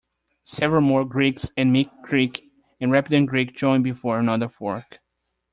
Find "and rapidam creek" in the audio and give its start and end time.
2.79-3.55